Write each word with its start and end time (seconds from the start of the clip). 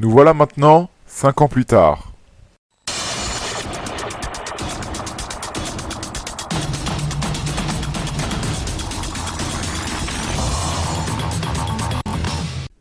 Nous 0.00 0.08
voilà 0.08 0.32
maintenant, 0.32 0.88
cinq 1.04 1.42
ans 1.42 1.48
plus 1.48 1.66
tard. 1.66 2.14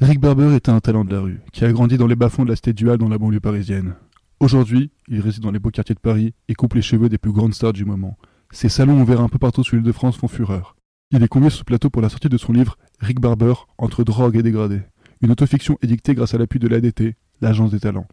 Rick 0.00 0.18
Barber 0.18 0.56
était 0.56 0.72
un 0.72 0.80
talent 0.80 1.04
de 1.04 1.14
la 1.14 1.20
rue, 1.20 1.40
qui 1.52 1.64
a 1.64 1.70
grandi 1.70 1.96
dans 1.98 2.08
les 2.08 2.16
bas-fonds 2.16 2.42
de 2.42 2.48
la 2.48 2.56
cité 2.56 2.72
duale 2.72 2.98
dans 2.98 3.08
la 3.08 3.16
banlieue 3.16 3.38
parisienne. 3.38 3.94
Aujourd'hui, 4.40 4.90
il 5.06 5.20
réside 5.20 5.44
dans 5.44 5.52
les 5.52 5.60
beaux 5.60 5.70
quartiers 5.70 5.94
de 5.94 6.00
Paris 6.00 6.34
et 6.48 6.54
coupe 6.54 6.74
les 6.74 6.82
cheveux 6.82 7.08
des 7.08 7.18
plus 7.18 7.30
grandes 7.30 7.54
stars 7.54 7.72
du 7.72 7.84
moment. 7.84 8.18
Ses 8.50 8.68
salons 8.68 9.00
ouverts 9.00 9.20
un 9.20 9.28
peu 9.28 9.38
partout 9.38 9.62
sur 9.62 9.76
l'île 9.76 9.84
de 9.84 9.92
France 9.92 10.16
font 10.16 10.26
fureur. 10.26 10.74
Il 11.12 11.22
est 11.22 11.28
convié 11.28 11.48
sur 11.48 11.60
ce 11.60 11.64
plateau 11.64 11.90
pour 11.90 12.02
la 12.02 12.08
sortie 12.08 12.28
de 12.28 12.38
son 12.38 12.52
livre 12.52 12.76
Rick 12.98 13.20
Barber, 13.20 13.54
entre 13.78 14.02
drogue 14.02 14.34
et 14.34 14.42
dégradé. 14.42 14.80
Une 15.22 15.30
autofiction 15.30 15.78
édictée 15.82 16.14
grâce 16.14 16.34
à 16.34 16.38
l'appui 16.38 16.58
de 16.58 16.68
l'ADT, 16.68 17.14
l'Agence 17.40 17.70
des 17.70 17.80
talents. 17.80 18.06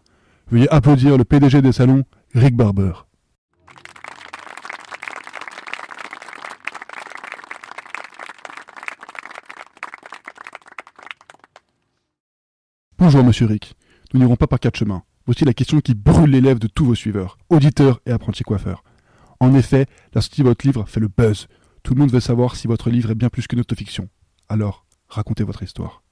Veuillez 0.50 0.69
applaudir 0.69 1.18
le 1.18 1.24
PDG 1.24 1.61
des 1.61 1.71
salons, 1.71 2.04
Rick 2.33 2.55
Barber. 2.55 2.93
Bonjour 12.97 13.24
Monsieur 13.24 13.47
Rick. 13.47 13.74
Nous 14.13 14.19
n'irons 14.19 14.36
pas 14.36 14.47
par 14.47 14.60
quatre 14.60 14.77
chemins. 14.77 15.04
Voici 15.25 15.43
la 15.43 15.54
question 15.54 15.82
qui 15.82 15.96
brûle 15.96 16.29
les 16.29 16.41
lèvres 16.41 16.60
de 16.60 16.68
tous 16.68 16.86
vos 16.86 16.96
suiveurs, 16.96 17.38
auditeurs 17.49 17.99
et 18.05 18.11
apprentis 18.11 18.43
coiffeurs. 18.43 18.83
En 19.39 19.55
effet, 19.55 19.88
la 20.13 20.21
sortie 20.21 20.41
de 20.41 20.47
votre 20.47 20.65
livre 20.65 20.86
fait 20.88 20.99
le 20.99 21.07
buzz. 21.07 21.47
Tout 21.83 21.96
le 21.96 21.99
monde 21.99 22.11
veut 22.11 22.19
savoir 22.19 22.55
si 22.55 22.68
votre 22.68 22.89
livre 22.89 23.11
est 23.11 23.15
bien 23.15 23.29
plus 23.29 23.47
qu'une 23.47 23.60
autofiction. 23.60 24.07
Alors, 24.49 24.86
racontez 25.07 25.43
votre 25.43 25.63
histoire. 25.63 26.04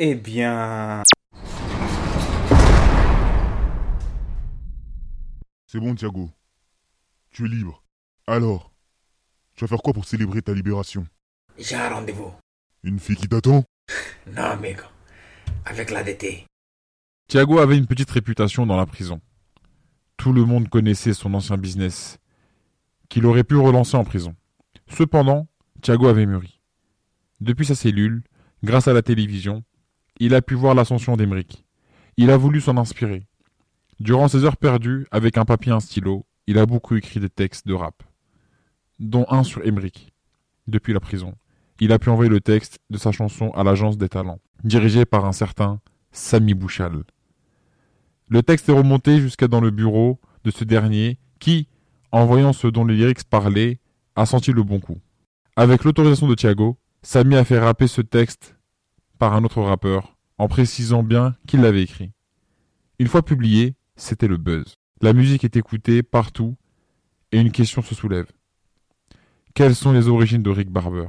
Eh 0.00 0.14
bien... 0.14 1.02
C'est 5.66 5.80
bon, 5.80 5.96
Thiago. 5.96 6.30
Tu 7.32 7.46
es 7.46 7.48
libre. 7.48 7.82
Alors, 8.28 8.72
tu 9.56 9.64
vas 9.64 9.68
faire 9.68 9.82
quoi 9.82 9.92
pour 9.92 10.04
célébrer 10.04 10.40
ta 10.40 10.54
libération? 10.54 11.04
J'ai 11.58 11.74
un 11.74 11.88
rendez-vous. 11.88 12.32
Une 12.84 13.00
fille 13.00 13.16
qui 13.16 13.28
t'attend? 13.28 13.64
Non, 14.36 14.44
amigo. 14.44 14.84
Avec 15.64 15.90
l'ADT. 15.90 16.46
Thiago 17.26 17.58
avait 17.58 17.76
une 17.76 17.86
petite 17.86 18.10
réputation 18.10 18.66
dans 18.66 18.76
la 18.76 18.86
prison. 18.86 19.20
Tout 20.16 20.32
le 20.32 20.44
monde 20.44 20.68
connaissait 20.68 21.12
son 21.14 21.34
ancien 21.34 21.56
business, 21.56 22.18
qu'il 23.08 23.26
aurait 23.26 23.42
pu 23.42 23.56
relancer 23.56 23.96
en 23.96 24.04
prison. 24.04 24.36
Cependant, 24.86 25.48
Thiago 25.82 26.06
avait 26.06 26.26
mûri. 26.26 26.60
Depuis 27.40 27.66
sa 27.66 27.74
cellule, 27.74 28.22
grâce 28.62 28.86
à 28.86 28.92
la 28.92 29.02
télévision, 29.02 29.64
il 30.18 30.34
a 30.34 30.42
pu 30.42 30.54
voir 30.54 30.74
l'ascension 30.74 31.16
d'Emeric. 31.16 31.64
Il 32.16 32.30
a 32.30 32.36
voulu 32.36 32.60
s'en 32.60 32.76
inspirer. 32.76 33.26
Durant 34.00 34.28
ses 34.28 34.44
heures 34.44 34.56
perdues, 34.56 35.06
avec 35.10 35.38
un 35.38 35.44
papier 35.44 35.72
et 35.72 35.74
un 35.74 35.80
stylo, 35.80 36.26
il 36.46 36.58
a 36.58 36.66
beaucoup 36.66 36.96
écrit 36.96 37.20
des 37.20 37.28
textes 37.28 37.66
de 37.66 37.74
rap, 37.74 38.02
dont 38.98 39.26
un 39.28 39.42
sur 39.42 39.64
Emeric. 39.66 40.12
Depuis 40.66 40.92
la 40.92 41.00
prison, 41.00 41.34
il 41.80 41.92
a 41.92 41.98
pu 41.98 42.10
envoyer 42.10 42.30
le 42.30 42.40
texte 42.40 42.78
de 42.90 42.98
sa 42.98 43.12
chanson 43.12 43.50
à 43.50 43.62
l'Agence 43.62 43.98
des 43.98 44.08
talents, 44.08 44.40
dirigée 44.64 45.04
par 45.04 45.24
un 45.24 45.32
certain 45.32 45.80
Samy 46.10 46.54
Bouchal. 46.54 47.04
Le 48.28 48.42
texte 48.42 48.68
est 48.68 48.72
remonté 48.72 49.20
jusqu'à 49.20 49.48
dans 49.48 49.60
le 49.60 49.70
bureau 49.70 50.20
de 50.44 50.50
ce 50.50 50.64
dernier 50.64 51.18
qui, 51.38 51.68
en 52.12 52.26
voyant 52.26 52.52
ce 52.52 52.66
dont 52.66 52.84
les 52.84 52.96
lyrics 52.96 53.24
parlaient, 53.24 53.78
a 54.16 54.26
senti 54.26 54.52
le 54.52 54.62
bon 54.62 54.80
coup. 54.80 54.98
Avec 55.56 55.84
l'autorisation 55.84 56.26
de 56.26 56.34
Thiago, 56.34 56.78
Samy 57.02 57.36
a 57.36 57.44
fait 57.44 57.58
rapper 57.58 57.86
ce 57.86 58.00
texte 58.00 58.57
par 59.18 59.34
un 59.34 59.44
autre 59.44 59.62
rappeur, 59.62 60.16
en 60.38 60.48
précisant 60.48 61.02
bien 61.02 61.36
qu'il 61.46 61.60
l'avait 61.60 61.82
écrit. 61.82 62.12
Une 62.98 63.08
fois 63.08 63.22
publié, 63.22 63.74
c'était 63.96 64.28
le 64.28 64.36
buzz. 64.36 64.76
La 65.00 65.12
musique 65.12 65.44
est 65.44 65.56
écoutée 65.56 66.02
partout 66.02 66.56
et 67.32 67.40
une 67.40 67.52
question 67.52 67.82
se 67.82 67.94
soulève. 67.94 68.30
Quelles 69.54 69.74
sont 69.74 69.92
les 69.92 70.08
origines 70.08 70.42
de 70.42 70.50
Rick 70.50 70.70
Barber? 70.70 71.08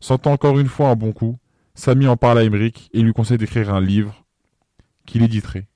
Sentant 0.00 0.32
encore 0.32 0.58
une 0.58 0.68
fois 0.68 0.90
un 0.90 0.96
bon 0.96 1.12
coup, 1.12 1.38
Samy 1.74 2.06
en 2.06 2.16
parle 2.16 2.38
à 2.38 2.44
Emeric 2.44 2.90
et 2.92 3.00
lui 3.00 3.12
conseille 3.12 3.38
d'écrire 3.38 3.72
un 3.72 3.80
livre 3.80 4.24
qu'il 5.06 5.22
éditerait 5.22 5.68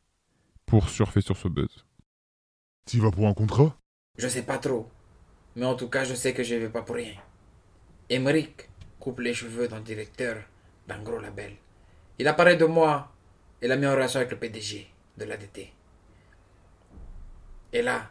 pour 0.65 0.89
surfer 0.89 1.21
sur 1.21 1.37
ce 1.37 1.49
buzz. 1.49 1.85
Tu 2.87 2.99
vas 2.99 3.11
pour 3.11 3.27
un 3.27 3.35
contrat? 3.35 3.77
Je 4.19 4.29
sais 4.29 4.43
pas 4.43 4.59
trop. 4.59 4.89
Mais 5.55 5.65
en 5.65 5.75
tout 5.75 5.89
cas, 5.89 6.05
je 6.05 6.15
sais 6.15 6.33
que 6.35 6.43
je 6.43 6.55
vais 6.55 6.69
pas 6.69 6.83
pour 6.83 6.97
rien. 6.97 7.15
Emeric 8.11 8.69
coupe 9.01 9.21
les 9.21 9.35
cheveux 9.35 9.69
d'un 9.69 9.81
directeur 9.81 10.37
d'un 10.87 11.03
gros 11.03 11.19
label. 11.19 11.57
Il 12.19 12.29
a 12.29 12.35
parlé 12.35 12.57
de 12.57 12.65
moi 12.65 13.13
et 13.61 13.69
l'a 13.69 13.77
mis 13.77 13.87
en 13.87 13.93
relation 13.93 14.21
avec 14.21 14.31
le 14.31 14.39
PDG 14.39 14.87
de 15.17 15.25
l'ADT. 15.25 15.73
Et 17.73 17.83
là, 17.83 18.11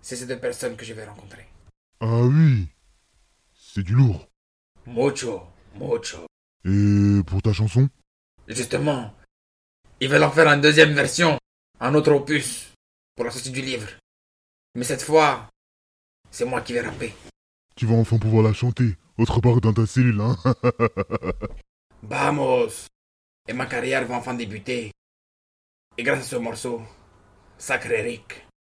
c'est 0.00 0.16
ces 0.16 0.26
deux 0.26 0.38
personnes 0.38 0.76
que 0.76 0.84
je 0.84 0.94
vais 0.94 1.04
rencontrer. 1.04 1.46
Ah 2.00 2.22
oui 2.22 2.68
C'est 3.54 3.82
du 3.82 3.94
lourd. 3.94 4.26
Mucho, 4.86 5.46
mucho. 5.74 6.26
Et 6.64 7.22
pour 7.26 7.42
ta 7.42 7.52
chanson? 7.52 7.88
Justement, 8.48 9.14
ils 10.00 10.08
veulent 10.08 10.24
en 10.24 10.30
faire 10.30 10.48
une 10.48 10.60
deuxième 10.60 10.92
version, 10.92 11.38
un 11.78 11.94
autre 11.94 12.12
opus, 12.12 12.72
pour 13.14 13.24
la 13.26 13.30
sortie 13.30 13.50
du 13.50 13.60
livre. 13.60 13.88
Mais 14.74 14.84
cette 14.84 15.02
fois, 15.02 15.48
c'est 16.30 16.44
moi 16.44 16.62
qui 16.62 16.72
vais 16.72 16.80
rapper. 16.80 17.14
Tu 17.76 17.86
vas 17.86 17.94
enfin 17.94 18.18
pouvoir 18.18 18.42
la 18.42 18.52
chanter, 18.52 18.96
autre 19.20 19.40
part 19.40 19.60
dans 19.60 19.72
ta 19.72 19.86
cellule, 19.86 20.20
hein. 20.20 20.36
Vamos. 22.02 22.86
Et 23.48 23.52
ma 23.52 23.66
carrière 23.66 24.06
va 24.06 24.16
enfin 24.16 24.34
débuter. 24.34 24.92
Et 25.98 26.02
grâce 26.02 26.20
à 26.20 26.22
ce 26.22 26.36
morceau, 26.36 26.80
sacré 27.58 28.00
Rick, 28.02 28.46